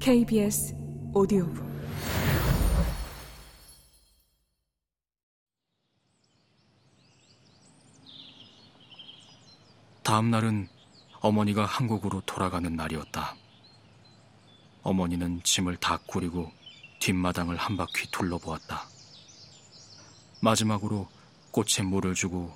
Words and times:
KBS 0.00 0.74
오디오북 1.14 1.64
다음 10.02 10.30
날은 10.30 10.68
어머니가 11.20 11.64
한국으로 11.64 12.20
돌아가는 12.26 12.76
날이었다. 12.76 13.34
어머니는 14.82 15.42
짐을 15.42 15.78
다 15.78 15.98
꾸리고 16.06 16.52
뒷마당을 17.00 17.56
한 17.56 17.78
바퀴 17.78 18.10
둘러보았다. 18.10 18.86
마지막으로 20.42 21.08
꽃에 21.50 21.82
물을 21.84 22.14
주고 22.14 22.54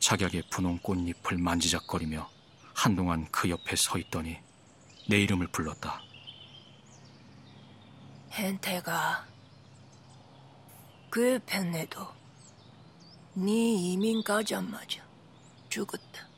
작약의 0.00 0.44
분홍 0.50 0.78
꽃잎을 0.78 1.36
만지작거리며 1.36 2.28
한동안 2.74 3.28
그 3.30 3.50
옆에 3.50 3.76
서 3.76 3.98
있더니 3.98 4.38
내 5.08 5.20
이름을 5.20 5.48
불렀다. 5.48 6.02
hen태가 8.30 9.26
그 11.10 11.38
편에도 11.44 12.06
네 13.34 13.52
이민 13.52 14.22
가자마자 14.22 15.04
죽었다. 15.68 16.28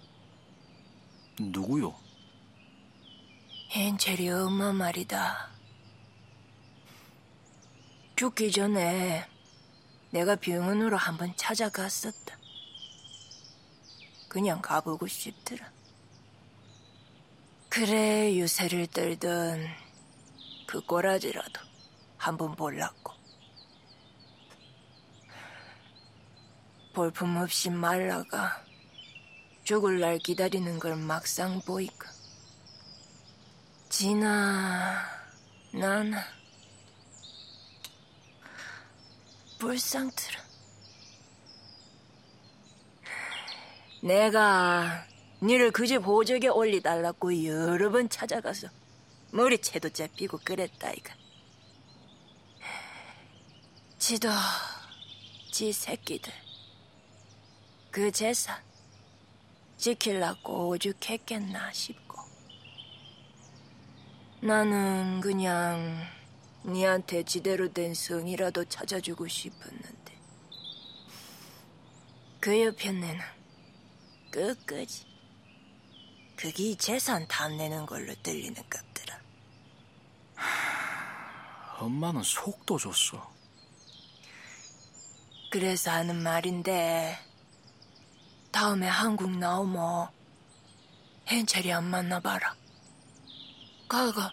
누구요? 1.38 1.95
헨첼이 3.71 4.29
엄마 4.30 4.73
말이다. 4.73 5.51
죽기 8.16 8.52
전에 8.52 9.29
내가 10.10 10.37
병원으로 10.37 10.96
한번 10.96 11.33
찾아갔었다. 11.37 12.38
그냥 14.29 14.62
가보고 14.62 15.07
싶더라. 15.09 15.71
그래 17.74 18.33
유세를 18.37 18.87
떨던 18.87 19.66
그 20.65 20.80
꼬라지라도 20.82 21.60
한 22.16 22.38
번 22.38 22.54
볼라고. 22.54 23.12
볼품없이 26.95 27.71
말라가 27.71 28.65
죽을 29.65 29.99
날 29.99 30.18
기다리는 30.18 30.79
걸 30.79 30.95
막상 30.95 31.60
보이까. 31.62 32.09
지나, 33.88 35.04
나나, 35.73 36.24
불쌍들어. 39.59 40.38
내가 44.01 45.04
니를 45.43 45.71
그 45.73 45.87
집 45.87 45.96
호적에 45.99 46.49
올리달라고 46.49 47.45
여러 47.45 47.90
번 47.90 48.09
찾아가서 48.09 48.68
머리채도 49.32 49.90
잡히고 49.90 50.38
그랬다 50.45 50.93
이가. 50.93 51.15
지도 53.99 54.29
지 55.51 55.73
새끼들. 55.73 56.32
그 57.90 58.10
재산 58.10 58.60
지킬라고 59.77 60.68
오죽했겠나 60.68 61.73
싶고. 61.73 62.23
나는 64.41 65.21
그냥 65.21 66.06
니한테 66.65 67.25
지대로 67.25 67.72
된 67.72 67.94
성이라도 67.94 68.65
찾아주고 68.66 69.27
싶었는데. 69.28 70.15
그 72.41 72.62
옆에는 72.62 73.19
끝까지 74.31 75.13
그게 76.37 76.75
재산 76.77 77.27
탐내는 77.28 77.87
걸로 77.87 78.15
들리는 78.22 78.54
값더라 78.69 79.19
엄마는 81.78 82.22
속도 82.22 82.78
줬어. 82.78 83.32
그래서 85.50 85.91
하는 85.91 86.17
말인데 86.17 87.19
다음에 88.50 88.87
한국 88.89 89.31
나오면 89.37 90.09
헨철이 91.27 91.72
안 91.72 91.84
만나봐라. 91.84 92.56
가가 93.89 94.33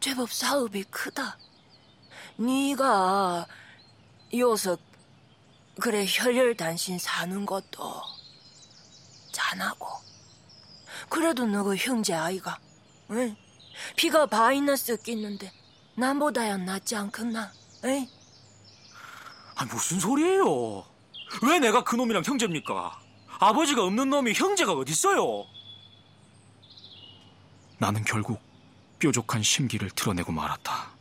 제법 0.00 0.32
사업이 0.32 0.84
크다. 0.84 1.38
네가 2.36 3.46
요서 4.34 4.78
그래 5.80 6.06
혈혈단신 6.08 6.98
사는 6.98 7.46
것도 7.46 8.02
잔하고 9.32 9.86
그래도 11.08 11.46
너가 11.46 11.74
형제 11.76 12.14
아이가 12.14 12.58
응? 13.10 13.36
피가 13.96 14.26
바이나 14.26 14.76
섞이는데 14.76 15.52
남보다야 15.94 16.56
낫지 16.58 16.96
않겠나? 16.96 17.52
응? 17.84 18.06
아, 19.56 19.64
무슨 19.64 19.98
소리예요? 19.98 20.84
왜 21.42 21.58
내가 21.58 21.82
그 21.82 21.96
놈이랑 21.96 22.22
형제입니까? 22.24 23.00
아버지가 23.40 23.84
없는 23.84 24.10
놈이 24.10 24.32
형제가 24.34 24.72
어딨어요? 24.72 25.46
나는 27.78 28.04
결국 28.04 28.40
뾰족한 28.98 29.42
심기를 29.42 29.90
드러내고 29.90 30.32
말았다. 30.32 30.98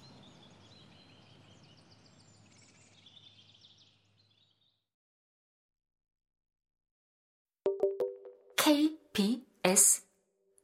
KBS 9.64 10.04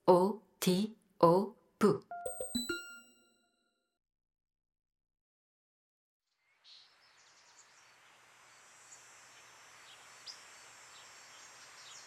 오디오북 0.06 0.94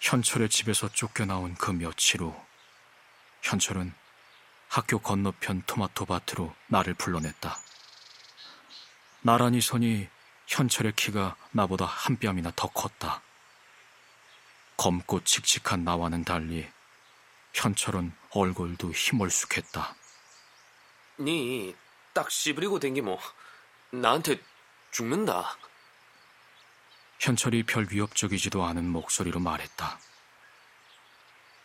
현철의 0.00 0.48
집에서 0.48 0.88
쫓겨나온 0.88 1.54
그 1.54 1.70
며칠 1.70 2.22
후 2.22 2.34
현철은 3.42 3.92
학교 4.68 4.98
건너편 4.98 5.62
토마토 5.66 6.06
밭으로 6.06 6.54
나를 6.68 6.94
불러냈다. 6.94 7.56
나란히 9.22 9.60
서니 9.60 10.08
현철의 10.46 10.92
키가 10.92 11.36
나보다 11.52 11.84
한 11.84 12.16
뼘이나 12.18 12.52
더 12.54 12.68
컸다. 12.68 13.22
검고 14.76 15.24
칙칙한 15.24 15.84
나와는 15.84 16.24
달리 16.24 16.75
현철은 17.56 18.12
얼굴도 18.30 18.92
희멀쑥했다. 18.92 19.96
니 21.20 21.74
딱 22.16 22.30
씨부리고 22.30 22.80
댕기면 22.80 23.18
나한테 23.90 24.40
죽는다. 24.90 25.54
현철이 27.20 27.64
별 27.64 27.86
위협적이지도 27.90 28.64
않은 28.64 28.88
목소리로 28.88 29.38
말했다. 29.38 29.98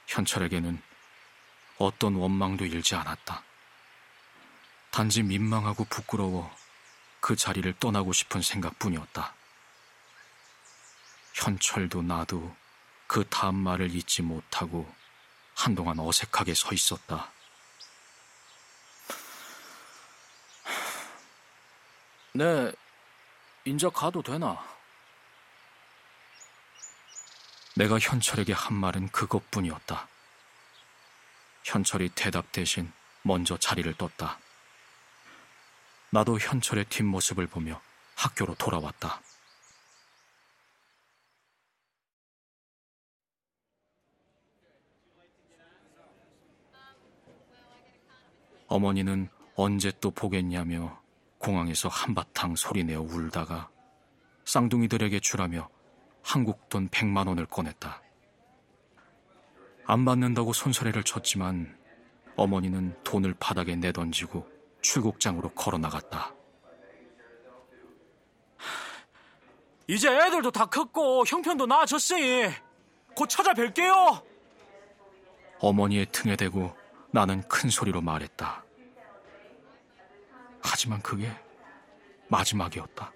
현철에게는 0.08 0.82
어떤 1.78 2.16
원망도 2.16 2.66
일지 2.66 2.96
않았다. 2.96 3.44
단지 4.92 5.24
민망하고 5.24 5.86
부끄러워 5.86 6.54
그 7.22 7.38
자리를 7.38 7.74
떠나고 7.80 8.12
싶은 8.12 8.42
생각뿐이었다. 8.42 9.34
현철도 11.34 12.02
나도 12.02 12.54
그 13.08 13.26
다음 13.30 13.56
말을 13.56 13.96
잊지 13.96 14.22
못하고 14.22 14.94
한동안 15.62 16.00
어색하게 16.00 16.56
서 16.56 16.74
있었다. 16.74 17.32
네, 22.34 22.72
인자 23.66 23.92
가도 23.92 24.24
되나? 24.24 24.58
내가 27.76 28.00
현철에게 28.00 28.54
한 28.54 28.74
말은 28.74 29.10
그것뿐이었다. 29.10 30.08
현철이 31.64 32.10
대답 32.16 32.52
대신 32.52 32.92
먼저 33.22 33.56
자리를 33.56 33.94
떴다. 33.98 34.40
나도 36.10 36.40
현철의 36.40 36.86
뒷모습을 36.86 37.46
보며 37.46 37.80
학교로 38.16 38.56
돌아왔다. 38.56 39.22
어머니는 48.72 49.28
언제 49.56 49.92
또 50.00 50.12
보겠냐며 50.12 50.98
공항에서 51.40 51.90
한바탕 51.90 52.56
소리내어 52.56 53.02
울다가 53.02 53.70
쌍둥이들에게 54.46 55.20
주라며 55.20 55.70
한국 56.24 56.70
돈 56.70 56.88
100만 56.88 57.28
원을 57.28 57.48
꺼냈다. 57.48 58.02
안 59.84 60.06
받는다고 60.06 60.54
손사래를 60.54 61.04
쳤지만 61.04 61.78
어머니는 62.38 62.96
돈을 63.04 63.36
바닥에 63.42 63.76
내던지고 63.76 64.48
출국장으로 64.80 65.50
걸어 65.50 65.78
나갔다. 65.78 66.34
이제 69.88 70.08
애들도 70.08 70.50
다 70.52 70.66
컸고 70.68 71.26
형편도 71.28 71.66
나아졌으니 71.66 72.46
곧 73.18 73.28
찾아뵐게요. 73.28 74.24
어머니의 75.60 76.06
등에 76.14 76.38
대고 76.38 76.81
나는 77.12 77.42
큰 77.48 77.70
소리로 77.70 78.02
말했다. 78.02 78.64
하지만 80.64 81.02
그게 81.02 81.32
마지막이었다. 82.30 83.12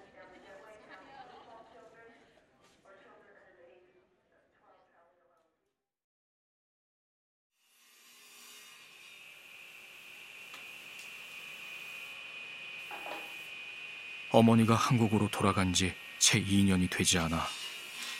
어머니가 14.30 14.74
한국으로 14.74 15.28
돌아간 15.30 15.72
지 15.72 15.94
채 16.18 16.42
2년이 16.42 16.90
되지 16.90 17.18
않아 17.18 17.46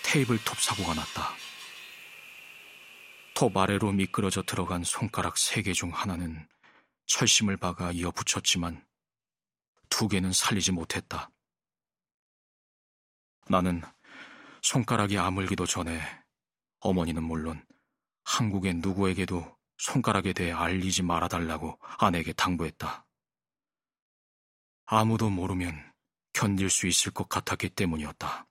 테이블톱 0.04 0.60
사고가 0.60 0.94
났다. 0.94 1.34
톱 3.36 3.54
아래로 3.58 3.92
미끄러져 3.92 4.42
들어간 4.42 4.82
손가락 4.82 5.36
세 5.36 5.60
개 5.62 5.74
중 5.74 5.90
하나는 5.92 6.48
철심을 7.04 7.58
박아 7.58 7.92
이어 7.92 8.10
붙였지만 8.10 8.82
두 9.90 10.08
개는 10.08 10.32
살리지 10.32 10.72
못했다. 10.72 11.30
나는 13.48 13.82
손가락이 14.62 15.18
아물기도 15.18 15.66
전에 15.66 16.00
어머니는 16.80 17.22
물론 17.22 17.62
한국의 18.24 18.76
누구에게도 18.76 19.54
손가락에 19.76 20.32
대해 20.32 20.52
알리지 20.52 21.02
말아달라고 21.02 21.78
아내에게 21.98 22.32
당부했다. 22.32 23.04
아무도 24.86 25.28
모르면 25.28 25.92
견딜 26.32 26.70
수 26.70 26.86
있을 26.86 27.12
것 27.12 27.28
같았기 27.28 27.68
때문이었다. 27.68 28.46